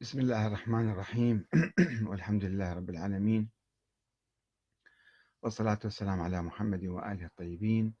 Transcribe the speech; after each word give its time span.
بسم 0.00 0.20
الله 0.20 0.46
الرحمن 0.46 0.90
الرحيم. 0.90 1.46
والحمد 2.08 2.44
لله 2.44 2.72
رب 2.72 2.90
العالمين. 2.90 3.48
والصلاة 5.42 5.78
والسلام 5.84 6.20
على 6.20 6.42
محمد 6.42 6.84
وآله 6.84 7.26
الطيبين. 7.26 7.94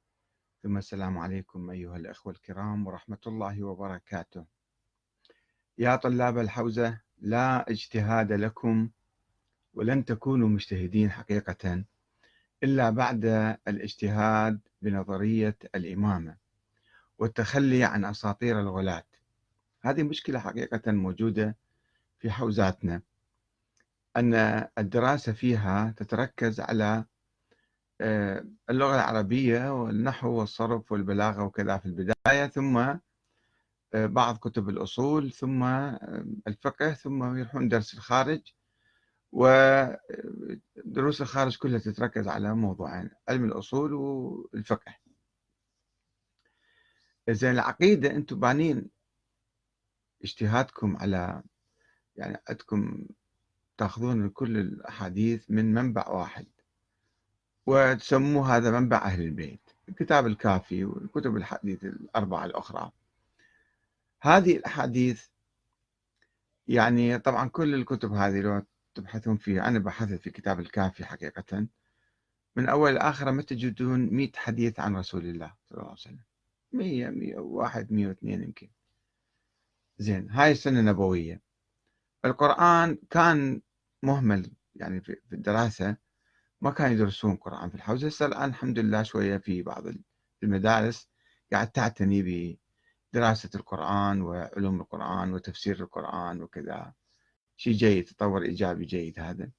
ثم 0.62 0.76
السلام 0.76 1.18
عليكم 1.18 1.70
أيها 1.70 1.96
الأخوة 1.96 2.32
الكرام 2.32 2.86
ورحمة 2.86 3.18
الله 3.26 3.62
وبركاته. 3.62 4.44
يا 5.78 5.96
طلاب 5.96 6.38
الحوزة 6.38 7.00
لا 7.18 7.70
اجتهاد 7.70 8.32
لكم 8.32 8.90
ولن 9.74 10.04
تكونوا 10.04 10.48
مجتهدين 10.48 11.10
حقيقة 11.10 11.84
إلا 12.62 12.90
بعد 12.90 13.24
الاجتهاد 13.68 14.60
بنظرية 14.82 15.56
الإمامة 15.74 16.36
والتخلي 17.18 17.84
عن 17.84 18.04
أساطير 18.04 18.60
الغلاة. 18.60 19.06
هذه 19.80 20.02
مشكلة 20.02 20.38
حقيقة 20.38 20.92
موجودة 20.92 21.56
في 22.18 22.30
حوزاتنا. 22.30 23.02
أن 24.16 24.34
الدراسة 24.78 25.32
فيها 25.32 25.94
تتركز 25.96 26.60
على 26.60 27.04
آه، 28.00 28.44
اللغة 28.70 28.94
العربية 28.94 29.82
والنحو 29.82 30.28
والصرف 30.30 30.92
والبلاغة 30.92 31.44
وكذا 31.44 31.78
في 31.78 31.86
البداية 31.86 32.46
ثم 32.46 32.78
آه، 32.78 34.06
بعض 34.06 34.36
كتب 34.36 34.68
الأصول 34.68 35.32
ثم 35.32 35.62
آه، 35.62 36.26
الفقه 36.46 36.92
ثم 36.92 37.36
يروحون 37.36 37.68
درس 37.68 37.94
الخارج. 37.94 38.40
ودروس 39.32 41.20
الخارج 41.22 41.56
كلها 41.58 41.78
تتركز 41.78 42.28
على 42.28 42.54
موضوعين 42.54 43.10
علم 43.28 43.44
الأصول 43.44 43.94
والفقه. 43.94 44.94
زين 47.30 47.50
العقيدة 47.50 48.10
أنتم 48.10 48.40
بانين 48.40 48.90
اجتهادكم 50.24 50.96
على 50.96 51.42
يعني 52.18 52.38
عندكم 52.48 53.06
تأخذون 53.78 54.28
كل 54.28 54.56
الأحاديث 54.56 55.50
من 55.50 55.74
منبع 55.74 56.08
واحد 56.08 56.46
وتسموه 57.66 58.56
هذا 58.56 58.70
منبع 58.70 58.96
أهل 58.96 59.22
البيت 59.22 59.60
الكتاب 59.88 60.26
الكافي 60.26 60.84
والكتب 60.84 61.36
الحديث 61.36 61.84
الأربعة 61.84 62.44
الأخرى. 62.44 62.92
هذه 64.20 64.56
الأحاديث 64.56 65.26
يعني 66.68 67.18
طبعا 67.18 67.48
كل 67.48 67.74
الكتب 67.74 68.12
هذه 68.12 68.40
لو 68.40 68.62
تبحثون 68.94 69.36
فيها 69.36 69.68
أنا 69.68 69.78
بحثت 69.78 70.20
في 70.20 70.30
كتاب 70.30 70.60
الكافي 70.60 71.04
حقيقة 71.04 71.66
من 72.56 72.68
أول 72.68 72.94
لآخر 72.94 73.32
ما 73.32 73.42
تجدون 73.42 74.14
100 74.14 74.30
حديث 74.36 74.80
عن 74.80 74.96
رسول 74.96 75.24
الله 75.26 75.54
صلى 75.68 75.78
الله 75.78 75.84
عليه 75.84 76.00
وسلم. 76.00 76.20
100 76.72 77.10
101 77.10 77.92
102 77.92 78.42
يمكن. 78.42 78.68
زين 79.98 80.30
هاي 80.30 80.52
السنة 80.52 80.80
النبوية. 80.80 81.40
القرآن 82.24 82.98
كان 83.10 83.62
مهمل 84.02 84.50
يعني 84.74 85.00
في 85.00 85.18
الدراسة 85.32 85.96
ما 86.60 86.70
كانوا 86.70 86.92
يدرسون 86.92 87.36
قرآن 87.36 87.68
في 87.70 87.74
الحوزة. 87.74 88.06
هسه 88.06 88.26
الآن 88.26 88.48
الحمد 88.48 88.78
لله 88.78 89.02
شوية 89.02 89.36
في 89.36 89.62
بعض 89.62 89.84
المدارس 90.42 91.08
قاعد 91.52 91.70
تعتني 91.70 92.58
بدراسة 93.12 93.50
القرآن 93.54 94.22
وعلوم 94.22 94.80
القرآن 94.80 95.32
وتفسير 95.32 95.80
القرآن 95.80 96.42
وكذا. 96.42 96.92
شيء 97.56 97.72
جيد 97.72 98.04
تطور 98.04 98.42
إيجابي 98.42 98.84
جيد 98.84 99.20
هذا. 99.20 99.50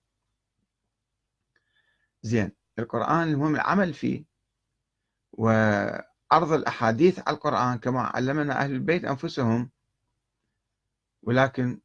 زين 2.21 2.51
القرآن 2.79 3.27
المهم 3.27 3.55
العمل 3.55 3.93
فيه. 3.93 4.25
وعرض 5.31 6.51
الأحاديث 6.53 7.19
على 7.19 7.35
القرآن 7.35 7.77
كما 7.77 8.01
علمنا 8.01 8.61
أهل 8.61 8.71
البيت 8.71 9.05
أنفسهم. 9.05 9.71
ولكن 11.23 11.81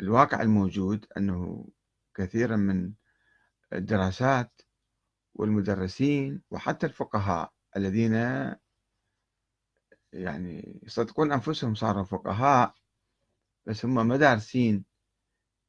الواقع 0.00 0.42
الموجود 0.42 1.06
أنه 1.16 1.68
كثيرا 2.14 2.56
من 2.56 2.92
الدراسات 3.72 4.62
والمدرسين 5.34 6.42
وحتى 6.50 6.86
الفقهاء 6.86 7.52
الذين 7.76 8.14
يعني 10.12 10.80
يصدقون 10.82 11.32
أنفسهم 11.32 11.74
صاروا 11.74 12.04
فقهاء 12.04 12.74
بس 13.66 13.84
هم 13.84 14.08
ما 14.08 14.16
دارسين 14.16 14.84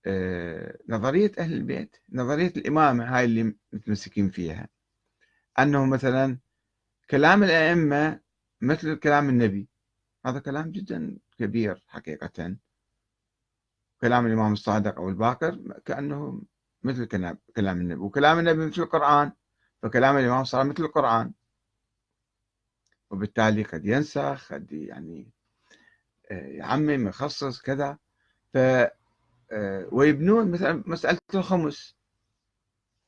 آه، 0.05 0.77
نظرية 0.89 1.31
أهل 1.39 1.53
البيت 1.53 1.97
نظرية 2.09 2.53
الإمامة 2.57 3.17
هاي 3.17 3.25
اللي 3.25 3.55
متمسكين 3.73 4.29
فيها. 4.29 4.67
أنه 5.59 5.85
مثلا 5.85 6.39
كلام 7.09 7.43
الأئمة 7.43 8.19
مثل 8.61 8.95
كلام 8.95 9.29
النبي 9.29 9.69
هذا 10.25 10.39
كلام 10.39 10.71
جدا 10.71 11.17
كبير 11.37 11.83
حقيقة. 11.87 12.57
كلام 14.05 14.25
الإمام 14.27 14.53
الصادق 14.53 14.95
أو 14.95 15.09
الباقر 15.09 15.79
كأنه 15.85 16.41
مثل 16.83 17.05
كلام 17.55 17.81
النبي. 17.81 17.99
وكلام 18.01 18.39
النبي 18.39 18.65
مثل 18.65 18.81
القرآن 18.81 19.31
فكلام 19.81 20.17
الإمام 20.17 20.41
الصادق 20.41 20.69
مثل 20.69 20.83
القرآن. 20.83 21.33
وبالتالي 23.09 23.63
قد 23.63 23.85
ينسخ 23.85 24.53
قد 24.53 24.71
يعني 24.71 25.31
آه، 26.31 26.47
يعمم 26.47 27.07
يخصص 27.07 27.61
كذا. 27.61 27.97
ف 28.53 28.57
آه، 28.57 29.87
ويبنون 29.91 30.51
مثلا 30.51 30.83
مسألة 30.85 31.19
الخمس. 31.33 31.95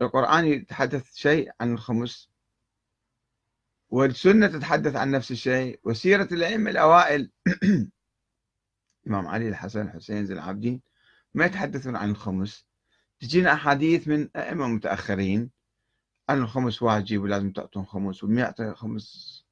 القرآن 0.01 0.45
يتحدث 0.45 1.13
شيء 1.13 1.51
عن 1.61 1.73
الخمس. 1.73 2.29
والسنة 3.89 4.47
تتحدث 4.47 4.95
عن 4.95 5.11
نفس 5.11 5.31
الشيء. 5.31 5.79
وسيرة 5.83 6.27
الأئمة 6.31 6.71
الأوائل 6.71 7.31
الإمام 9.07 9.27
علي 9.27 9.49
الحسن 9.49 9.81
الحسين 9.81 10.25
زين 10.25 10.37
العابدين 10.37 10.81
ما 11.33 11.45
يتحدثون 11.45 11.95
عن 11.95 12.09
الخمس. 12.09 12.67
تجينا 13.19 13.53
أحاديث 13.53 14.07
من 14.07 14.29
أئمة 14.35 14.67
متأخرين 14.67 15.49
أن 16.29 16.41
الخمس 16.41 16.81
واجب 16.81 17.21
ولازم 17.21 17.51
تعطون 17.51 17.85
خمس 17.85 18.23
وما 18.23 18.41
يعطي 18.41 18.73
خمس. 18.73 19.45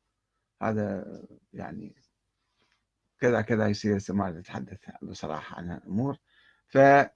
هذا 0.62 1.06
يعني 1.54 1.96
كذا 3.20 3.42
كذا 3.42 3.68
يصير 3.68 4.00
ما 4.10 4.32
تتحدث 4.32 4.78
بصراحة 5.02 5.58
عن 5.58 5.72
الأمور 5.72 6.18
فهذا 6.68 7.10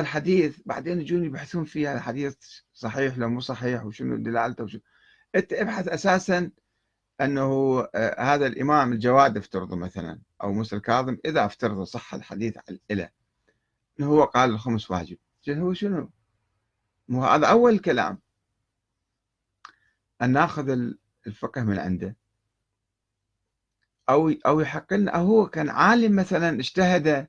الحديث 0.00 0.60
بعدين 0.66 1.00
يجون 1.00 1.24
يبحثون 1.24 1.64
فيه 1.64 1.90
هذا 1.90 1.98
الحديث 1.98 2.36
صحيح 2.72 3.18
لو 3.18 3.28
مو 3.28 3.40
صحيح 3.40 3.84
وشنو 3.84 4.16
دلالته 4.16 4.64
وشنو. 4.64 4.80
أنت 5.34 5.52
ابحث 5.52 5.88
أساسا 5.88 6.50
أنه 7.20 7.80
آه، 7.94 8.20
هذا 8.34 8.46
الإمام 8.46 8.92
الجواد 8.92 9.36
افترضه 9.36 9.76
مثلا 9.76 10.18
أو 10.42 10.52
موسى 10.52 10.76
الكاظم 10.76 11.18
إذا 11.24 11.46
افترض 11.46 11.82
صح 11.82 12.14
الحديث 12.14 12.58
له 12.90 13.10
إنه 14.00 14.08
هو 14.08 14.24
قال 14.24 14.50
الخمس 14.50 14.90
واجب. 14.90 15.18
هو 15.48 15.74
شنو؟ 15.74 16.10
مو 17.08 17.24
هذا 17.24 17.46
أول 17.46 17.78
كلام. 17.78 18.18
أن 20.22 20.32
ناخذ 20.32 20.78
الفقه 21.26 21.64
من 21.64 21.78
عنده. 21.78 22.16
أو 24.08 24.30
أو 24.30 24.60
يحق 24.60 24.92
لنا 24.94 25.10
أو 25.10 25.26
هو 25.26 25.46
كان 25.46 25.68
عالم 25.68 26.16
مثلا 26.16 26.60
اجتهد 26.60 27.28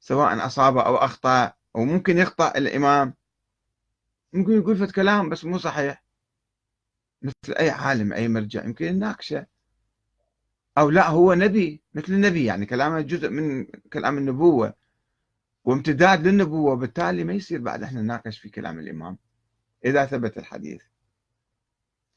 سواء 0.00 0.46
أصاب 0.46 0.78
أو 0.78 0.96
أخطأ 0.96 1.52
أو 1.76 1.84
ممكن 1.84 2.18
يخطأ 2.18 2.58
الإمام. 2.58 3.14
ممكن 4.32 4.52
يقول 4.52 4.76
فت 4.76 4.90
كلام 4.90 5.28
بس 5.28 5.44
مو 5.44 5.58
صحيح. 5.58 6.07
مثل 7.22 7.52
أي 7.58 7.70
عالم 7.70 8.12
أي 8.12 8.28
مرجع 8.28 8.64
يمكن 8.64 8.86
يناقشه 8.86 9.46
أو 10.78 10.90
لا 10.90 11.08
هو 11.08 11.34
نبي 11.34 11.82
مثل 11.94 12.12
النبي 12.12 12.44
يعني 12.44 12.66
كلامه 12.66 13.00
جزء 13.00 13.28
من 13.30 13.64
كلام 13.64 14.18
النبوة 14.18 14.74
وامتداد 15.64 16.26
للنبوة 16.26 16.72
وبالتالي 16.72 17.24
ما 17.24 17.32
يصير 17.32 17.60
بعد 17.60 17.82
إحنا 17.82 18.02
نناقش 18.02 18.38
في 18.38 18.48
كلام 18.48 18.78
الإمام 18.78 19.18
إذا 19.84 20.06
ثبت 20.06 20.38
الحديث. 20.38 20.82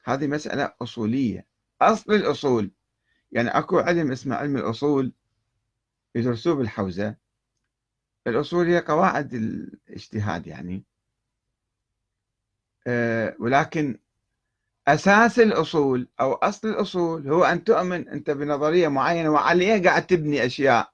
هذه 0.03 0.27
مسألة 0.27 0.73
أصولية 0.81 1.45
أصل 1.81 2.13
الأصول. 2.13 2.71
يعني 3.31 3.49
أكو 3.49 3.79
علم 3.79 4.11
اسمه 4.11 4.35
علم 4.35 4.57
الأصول 4.57 5.13
يدرسوه 6.15 6.55
بالحوزة. 6.55 7.15
الأصول 8.27 8.67
هي 8.67 8.79
قواعد 8.79 9.33
الاجتهاد 9.33 10.47
يعني. 10.47 10.83
أه 12.87 13.35
ولكن 13.39 13.99
أساس 14.87 15.39
الأصول 15.39 16.07
أو 16.19 16.33
أصل 16.33 16.67
الأصول 16.67 17.27
هو 17.27 17.43
أن 17.43 17.63
تؤمن 17.63 18.09
أنت 18.09 18.29
بنظرية 18.29 18.87
معينة 18.87 19.29
وعليها 19.29 19.83
قاعد 19.83 20.07
تبني 20.07 20.45
أشياء. 20.45 20.91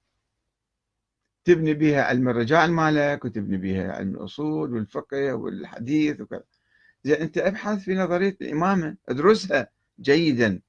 تبني 1.46 1.74
بها 1.74 2.04
علم 2.04 2.30
الرجال 2.30 2.72
مالك 2.72 3.26
وتبني 3.26 3.58
بها 3.58 3.92
علم 3.92 4.16
الأصول 4.16 4.74
والفقه 4.74 5.34
والحديث 5.34 6.22
وكذا. 6.22 6.44
زين 7.04 7.16
أنت 7.16 7.38
أبحث 7.38 7.80
في 7.80 7.96
نظرية 7.96 8.38
الإمامة 8.42 8.98
ادرسها 9.10 9.70
جيدا. 10.00 10.62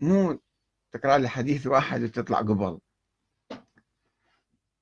مو 0.00 0.40
تقرأ 0.92 1.18
لي 1.18 1.28
حديث 1.28 1.66
واحد 1.66 2.02
وتطلع 2.02 2.38
قبل. 2.38 2.78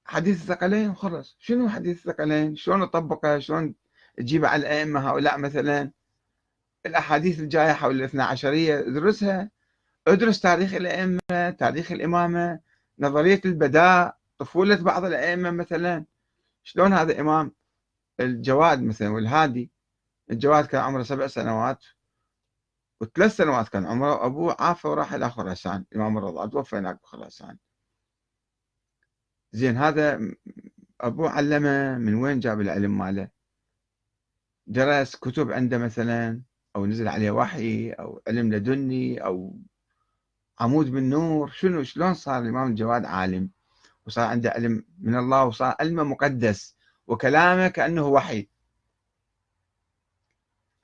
حديث 0.04 0.42
الثقلين 0.42 0.94
خلص 0.94 1.36
شنو 1.38 1.68
حديث 1.68 1.96
الثقلين؟ 1.96 2.56
شلون 2.56 2.80
نطبقه 2.80 3.38
شلون 3.38 3.74
تجيب 4.16 4.44
على 4.44 4.60
الأئمة 4.60 5.10
هؤلاء 5.10 5.38
مثلا؟ 5.38 5.90
الأحاديث 6.86 7.40
الجاية 7.40 7.72
حول 7.72 7.96
الاثنى 7.96 8.22
عشرية 8.22 8.80
ادرسها 8.80 9.50
ادرس 10.08 10.40
تاريخ 10.40 10.74
الأئمة 10.74 11.50
تاريخ 11.58 11.92
الإمامة 11.92 12.60
نظرية 12.98 13.40
البداء 13.44 14.18
طفولة 14.38 14.76
بعض 14.76 15.04
الأئمة 15.04 15.50
مثلا. 15.50 16.04
شلون 16.62 16.92
هذا 16.92 17.20
إمام؟ 17.20 17.54
الجواد 18.20 18.82
مثلا 18.82 19.08
والهادي. 19.08 19.70
الجواد 20.30 20.66
كان 20.66 20.80
عمره 20.80 21.02
سبع 21.02 21.26
سنوات 21.26 21.84
وثلاث 23.00 23.36
سنوات 23.36 23.68
كان 23.68 23.86
عمره. 23.86 24.14
وأبوه 24.14 24.56
عافى 24.58 24.88
وراح 24.88 25.12
إلى 25.12 25.30
خراسان. 25.30 25.84
إمام 25.96 26.18
الرضا 26.18 26.46
توفى 26.46 26.76
هناك 26.76 27.02
بخراسان. 27.02 27.58
زين 29.52 29.76
هذا 29.76 30.20
أبوه 31.00 31.30
علمه 31.30 31.98
من 31.98 32.14
وين 32.14 32.40
جاب 32.40 32.60
العلم 32.60 32.98
ماله؟ 32.98 33.28
درس 34.66 35.16
كتب 35.16 35.52
عنده 35.52 35.78
مثلا. 35.78 36.42
أو 36.80 36.86
نزل 36.86 37.08
عليه 37.08 37.30
وحي 37.30 37.90
أو 37.90 38.22
علم 38.28 38.52
لدني 38.52 39.24
أو 39.24 39.58
عمود 40.60 40.90
من 40.90 41.10
نور. 41.10 41.50
شنو 41.50 41.82
شلون 41.82 42.14
صار 42.14 42.42
الإمام 42.42 42.70
الجواد 42.70 43.04
عالم؟ 43.04 43.50
وصار 44.06 44.26
عنده 44.26 44.50
علم 44.50 44.84
من 44.98 45.16
الله 45.16 45.44
وصار 45.44 45.76
علمه 45.80 46.02
مقدس 46.02 46.76
وكلامه 47.06 47.68
كأنه 47.68 48.06
وحي. 48.06 48.48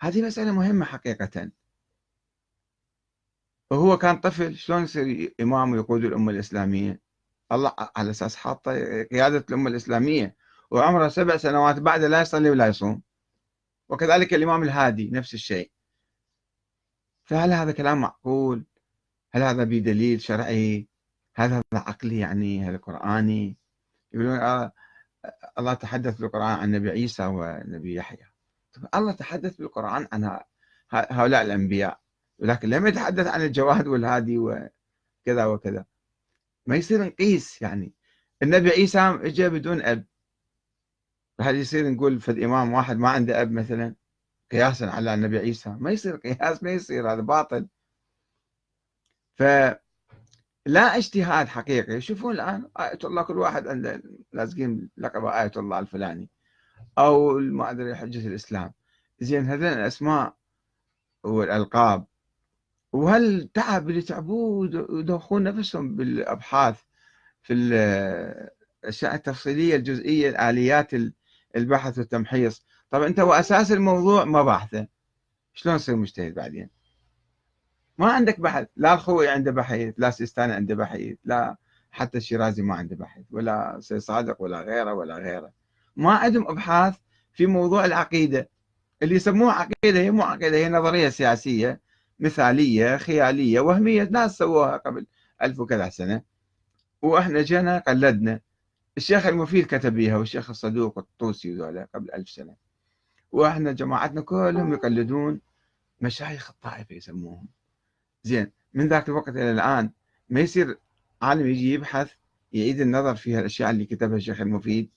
هذه 0.00 0.22
مسألة 0.22 0.52
مهمة 0.52 0.84
حقيقة. 0.84 1.50
وهو 3.70 3.98
كان 3.98 4.16
طفل 4.16 4.56
شلون 4.56 4.82
يصير 4.82 5.34
إمام 5.40 5.72
ويقود 5.72 6.04
الأمة 6.04 6.32
الإسلامية؟ 6.32 7.00
الله 7.52 7.72
على 7.96 8.10
أساس 8.10 8.37
حاطة 8.37 8.72
قيادة 9.04 9.44
الأمة 9.48 9.70
الإسلامية 9.70 10.37
وعمره 10.70 11.08
سبع 11.08 11.37
سنوات 11.37 11.78
بعد 11.78 12.02
لا 12.02 12.20
يصلي 12.20 12.50
ولا 12.50 12.66
يصوم. 12.66 13.02
وكذلك 13.88 14.34
الإمام 14.34 14.62
الهادي 14.62 15.10
نفس 15.10 15.34
الشيء. 15.34 15.70
فهل 17.26 17.52
هذا 17.52 17.73
كلام 17.73 18.00
معقول؟ 18.00 18.64
هل 19.31 19.43
هذا 19.43 19.64
بدليل 19.64 20.20
شرعي؟ 20.20 20.88
هل 21.34 21.52
هذا 21.52 21.62
عقلي 21.73 22.19
يعني؟ 22.19 22.64
هذا 22.64 22.76
قرآني؟ 22.76 23.56
يقولون 24.12 24.38
آه 24.38 24.73
الله 25.58 25.75
تحدث 25.75 26.20
بالقرآن 26.20 26.58
عن 26.58 26.70
نبي 26.70 26.90
عيسى 26.90 27.26
ونبي 27.26 27.94
يحيى. 27.94 28.26
الله 28.94 29.12
تحدث 29.12 29.56
بالقرآن 29.56 30.08
عن 30.12 30.40
هؤلاء 30.90 31.43
الأنبياء 31.43 32.00
ولكن 32.38 32.69
لم 32.69 32.87
يتحدث 32.87 33.26
عن 33.26 33.43
الجواد 33.43 33.87
والهادي 33.87 34.38
وكذا 34.38 35.44
وكذا. 35.46 35.84
ما 36.67 36.76
يصير 36.76 37.05
نقيس 37.05 37.62
يعني. 37.62 37.93
النبي 38.43 38.70
عيسى 38.70 38.99
اجى 38.99 39.49
بدون 39.49 39.82
أب. 39.82 40.05
هل 41.40 41.56
يصير 41.56 41.90
نقول 41.90 42.20
فد 42.20 42.38
امام 42.38 42.72
واحد 42.72 42.96
ما 42.96 43.08
عنده 43.08 43.43
أب 43.43 43.52
مثلا؟ 43.52 43.94
قياسا 44.52 44.84
على 44.84 45.14
النبي 45.14 45.38
عيسى. 45.38 45.76
ما 45.81 45.90
يصير 45.90 46.16
قياس 46.16 46.62
ما 46.62 46.72
يصير 46.72 47.12
هذا 47.12 47.20
باطل. 47.20 47.69
ف 49.37 49.43
لا 50.66 50.96
اجتهاد 50.96 51.48
حقيقي. 51.48 52.00
شوفون 52.00 52.34
الآن 52.34 52.69
آية 52.81 52.98
الله 53.04 53.22
كل 53.22 53.38
واحد 53.38 53.66
عنده 53.66 54.02
لازقين 54.32 54.90
لقب 54.96 55.25
آية 55.25 55.52
الله 55.56 55.78
الفلاني 55.78 56.31
أو 56.98 57.38
ما 57.38 57.70
أدري 57.70 57.94
حجة 57.94 58.28
الإسلام. 58.28 58.72
زين 59.20 59.46
هذين 59.46 59.72
الأسماء 59.72 60.37
والألقاب. 61.25 62.06
وهل 62.93 63.48
تعب 63.54 63.90
اللي 63.90 64.02
تعبوه 64.02 64.70
ودوخون 64.90 65.43
نفسهم 65.43 65.96
بالأبحاث 65.96 66.81
في 67.43 67.52
الأشياء 67.52 69.14
التفصيلية 69.14 69.76
الجزئية 69.76 70.28
الآليات 70.28 70.90
البحث 71.56 71.98
والتمحيص؟ 71.98 72.66
طب 72.90 73.02
انت 73.02 73.20
واساس 73.20 73.72
الموضوع 73.72 74.24
ما 74.24 74.42
باحثه 74.42 74.86
شلون 75.54 75.76
تصير 75.76 75.96
مجتهد 75.96 76.34
بعدين؟ 76.34 76.70
ما 77.98 78.12
عندك 78.12 78.40
بحث. 78.40 78.66
لا 78.76 78.94
الخوي 78.94 79.28
عنده 79.28 79.50
بحث 79.50 79.94
لا 79.98 80.10
سيستاني 80.10 80.52
عنده 80.52 80.74
بحث 80.74 81.00
لا 81.24 81.56
حتى 81.90 82.18
الشيرازي 82.18 82.62
ما 82.62 82.74
عنده 82.74 82.96
بحث 82.96 83.22
ولا 83.30 83.78
سي 83.80 84.00
صادق 84.00 84.42
ولا 84.42 84.60
غيره 84.60 84.94
ولا 84.94 85.14
غيره. 85.16 85.52
ما 85.96 86.12
عندهم 86.12 86.48
ابحاث 86.48 86.96
في 87.32 87.46
موضوع 87.46 87.84
العقيدة. 87.84 88.48
اللي 89.02 89.14
يسموها 89.14 89.52
عقيدة 89.52 90.00
هي 90.00 90.10
مو 90.10 90.22
عقيدة 90.22 90.56
هي 90.56 90.68
نظرية 90.68 91.08
سياسية 91.08 91.80
مثالية 92.20 92.96
خيالية 92.96 93.60
وهمية 93.60 94.02
ناس 94.02 94.38
سووها 94.38 94.76
قبل 94.76 95.06
ألف 95.42 95.60
وكذا 95.60 95.88
سنة. 95.88 96.22
وإحنا 97.02 97.42
جينا 97.42 97.78
قلدنا. 97.78 98.40
الشيخ 98.96 99.26
المفيد 99.26 99.66
كتب 99.66 99.94
بيها 99.94 100.16
والشيخ 100.16 100.50
الصدوق 100.50 100.96
والطوسي 100.96 101.52
وذولا 101.52 101.88
قبل 101.94 102.10
ألف 102.12 102.28
سنة. 102.30 102.65
وإحنا 103.36 103.72
جماعتنا 103.72 104.20
كلهم 104.20 104.72
يقلدون 104.72 105.40
مشايخ 106.00 106.50
الطائفة 106.50 106.94
يسموهم. 106.94 107.48
زين 108.22 108.52
من 108.74 108.88
ذاك 108.88 109.08
الوقت 109.08 109.28
إلى 109.28 109.50
الآن 109.50 109.90
ما 110.28 110.40
يصير 110.40 110.78
عالم 111.22 111.46
يجي 111.46 111.72
يبحث 111.72 112.12
يعيد 112.52 112.80
النظر 112.80 113.16
في 113.16 113.38
الاشياء 113.38 113.70
اللي 113.70 113.84
كتبها 113.84 114.16
الشيخ 114.16 114.40
المفيد؟ 114.40 114.90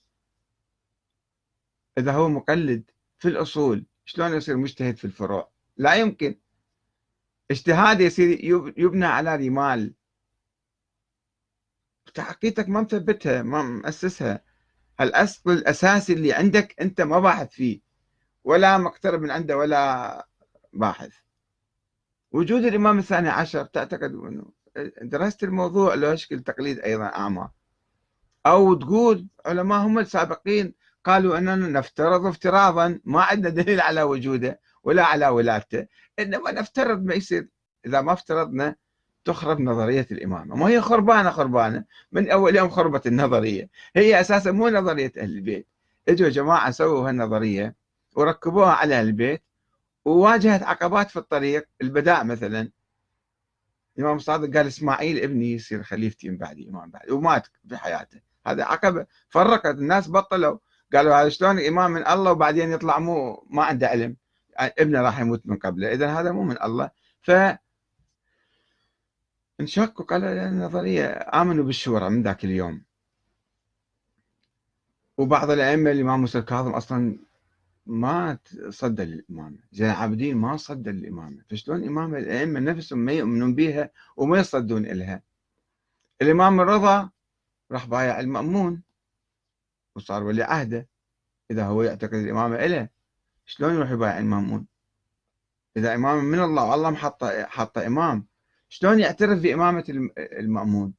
إذا 1.98 2.12
هو 2.12 2.28
مقلد 2.28 2.90
في 3.18 3.28
الأصول 3.28 3.86
شلون 4.04 4.32
يصير 4.34 4.56
مجتهد 4.56 4.96
في 4.96 5.04
الفروع؟ 5.04 5.50
لا 5.76 5.94
يمكن. 5.94 6.38
اجتهاد 7.50 8.00
يصير 8.00 8.44
يبنى 8.76 9.06
على 9.06 9.36
رمال. 9.36 9.94
عقيدتك 12.18 12.68
ما 12.68 12.80
مثبتها 12.80 13.42
ما 13.42 13.62
مؤسسها. 13.62 14.44
الاصل 15.00 15.50
الأساسي 15.50 16.12
اللي 16.12 16.32
عندك 16.32 16.80
أنت 16.80 17.00
ما 17.00 17.20
باحث 17.20 17.50
فيه. 17.50 17.89
ولا 18.44 18.78
مقترب 18.78 19.22
من 19.22 19.30
عنده 19.30 19.56
ولا 19.56 20.26
باحث. 20.72 21.12
وجود 22.32 22.64
الإمام 22.64 22.98
الثاني 22.98 23.28
عشر 23.28 23.64
تعتقد 23.64 24.14
إنه 24.14 24.44
درست 25.02 25.44
الموضوع 25.44 25.94
له 25.94 26.14
شكل 26.14 26.40
تقليد 26.40 26.78
أيضا 26.78 27.04
اعمى 27.04 27.48
أو 28.46 28.74
تقول 28.74 29.26
علماء 29.46 29.80
هم 29.80 29.98
السابقين 29.98 30.74
قالوا 31.04 31.38
أننا 31.38 31.56
نفترض 31.56 32.26
افتراضا 32.26 33.00
ما 33.04 33.22
عندنا 33.22 33.48
دليل 33.48 33.80
على 33.80 34.02
وجوده 34.02 34.60
ولا 34.82 35.04
على 35.04 35.28
ولادته 35.28 35.86
إنما 36.18 36.52
نفترض 36.52 37.04
ما 37.04 37.14
يصير. 37.14 37.48
إذا 37.86 38.00
ما 38.00 38.12
افترضنا 38.12 38.76
تخرب 39.24 39.60
نظرية 39.60 40.06
الامامه 40.10 40.56
ما 40.56 40.68
هي 40.68 40.80
خربانة 40.80 41.30
خربانة. 41.30 41.84
من 42.12 42.30
أول 42.30 42.56
يوم 42.56 42.68
خربت 42.68 43.06
النظرية. 43.06 43.68
هي 43.96 44.20
أساسا 44.20 44.50
مو 44.50 44.68
نظرية 44.68 45.12
أهل 45.18 45.30
البيت. 45.36 45.66
إجوا 46.08 46.28
جماعة 46.28 46.70
سووا 46.70 47.08
هالنظرية. 47.08 47.74
وركبوها 48.16 48.72
على 48.72 49.00
البيت 49.00 49.42
وواجهت 50.04 50.62
عقبات 50.62 51.10
في 51.10 51.18
الطريق 51.18 51.68
البداء 51.82 52.24
مثلا. 52.24 52.70
الامام 53.98 54.16
الصادق 54.16 54.56
قال 54.56 54.66
إسماعيل 54.66 55.22
ابني 55.22 55.52
يصير 55.52 55.82
خليفتي 55.82 56.28
من 56.28 56.36
بعدي 56.36 56.68
إمام 56.68 56.90
بعدي 56.90 57.12
ومات 57.12 57.46
في 57.68 57.76
حياته. 57.76 58.20
هذا 58.46 58.64
عقبه 58.64 59.06
فرقت 59.28 59.74
الناس 59.74 60.08
بطلوا. 60.08 60.58
قالوا 60.94 61.14
هذا 61.14 61.28
شلون؟ 61.28 61.60
إمام 61.60 61.90
من 61.90 62.06
الله 62.06 62.32
وبعدين 62.32 62.72
يطلع 62.72 62.98
مو 62.98 63.46
ما 63.50 63.64
عنده 63.64 63.88
علم. 63.88 64.16
ابنه 64.58 65.00
راح 65.00 65.20
يموت 65.20 65.46
من 65.46 65.56
قبله. 65.56 65.92
إذا 65.92 66.20
هذا 66.20 66.32
مو 66.32 66.42
من 66.42 66.62
الله. 66.62 66.90
ف 67.22 67.30
انشق 69.60 70.00
وقال 70.00 70.24
النظرية 70.24 71.06
آمنوا 71.34 71.64
بالشورى 71.64 72.10
من 72.10 72.22
ذاك 72.22 72.44
اليوم. 72.44 72.82
وبعض 75.18 75.50
الأئمة 75.50 75.90
الإمام 75.90 76.20
موسى 76.20 76.38
الكاظم 76.38 76.70
أصلا 76.70 77.18
ما 77.90 78.38
صدى 78.68 79.04
للإمامة. 79.04 79.58
زين 79.72 79.90
العابدين 79.90 80.36
ما 80.36 80.56
صدى 80.56 80.90
للإمامة. 80.90 81.44
فشلون 81.50 81.84
إمامة 81.84 82.18
الأئمة 82.18 82.60
نفسهم 82.60 82.98
ما 82.98 83.12
يؤمنون 83.12 83.54
بها 83.54 83.90
وما 84.16 84.38
يصدون 84.38 84.86
إلها؟ 84.86 85.22
الإمام 86.22 86.60
الرضا 86.60 87.10
راح 87.70 87.86
بايع 87.86 88.20
المأمون 88.20 88.82
وصار 89.96 90.22
ولي 90.22 90.42
عهده 90.42 90.88
إذا 91.50 91.66
هو 91.66 91.82
يعتقد 91.82 92.14
الإمامة 92.14 92.66
له 92.66 92.88
شلون 93.46 93.74
يروح 93.74 93.90
يبايع 93.90 94.18
المأمون؟ 94.18 94.66
إذا 95.76 95.94
امام 95.94 96.24
من 96.24 96.40
الله 96.40 96.70
والله 96.70 96.90
محطة 96.90 97.44
حاطة 97.44 97.86
إمام 97.86 98.26
شلون 98.68 99.00
يعترف 99.00 99.42
بإمامة 99.42 99.84
المأمون؟ 100.18 100.94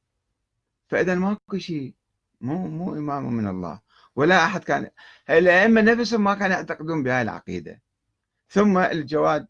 فإذا 0.88 1.14
ماكو 1.14 1.58
شيء. 1.58 1.94
مو 2.40 2.68
مو 2.68 2.94
إمامة 2.94 3.30
من 3.30 3.46
الله. 3.48 3.80
ولا 4.16 4.44
أحد 4.44 4.64
كان 4.64 4.90
الأئمة 5.30 5.80
نفسهم 5.80 6.24
ما 6.24 6.34
كانوا 6.34 6.56
يعتقدون 6.56 7.02
بهاي 7.02 7.22
العقيدة. 7.22 7.80
ثم 8.48 8.78
الجواد 8.78 9.46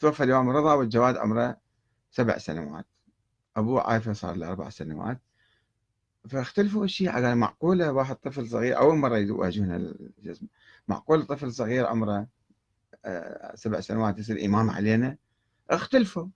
توفى 0.00 0.24
الإمام 0.24 0.50
الرضا 0.50 0.74
والجواد 0.74 1.16
عمره 1.16 1.56
سبع 2.10 2.38
سنوات. 2.38 2.86
أبوه 3.56 3.82
عايفه 3.82 4.12
صار 4.12 4.36
له 4.36 4.48
أربع 4.48 4.68
سنوات. 4.68 5.20
فاختلفوا 6.28 6.84
الشيعة 6.84 7.26
قال 7.26 7.36
معقولة 7.38 7.92
واحد 7.92 8.16
طفل 8.16 8.48
صغير 8.48 8.78
أول 8.78 8.96
مرة 8.96 9.18
يواجهون 9.18 9.74
الجزم. 9.74 10.46
معقولة 10.88 11.24
طفل 11.24 11.52
صغير 11.52 11.86
عمره 11.86 12.26
آه، 13.04 13.54
سبع 13.54 13.80
سنوات 13.80 14.18
يصير 14.18 14.44
إمام 14.44 14.70
علينا؟ 14.70 15.16
اختلفوا. 15.70 16.28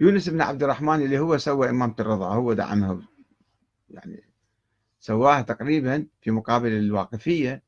يونس 0.00 0.28
بن 0.28 0.40
عبد 0.40 0.62
الرحمن 0.62 1.02
اللي 1.02 1.18
هو 1.18 1.38
سوى 1.38 1.70
إمامة 1.70 1.94
الرضا 2.00 2.34
هو 2.34 2.52
دعمها 2.52 3.00
يعني 3.90 4.31
سواها 5.04 5.42
تقريبا 5.42 6.06
في 6.20 6.30
مقابل 6.30 6.72
الواقفية. 6.72 7.62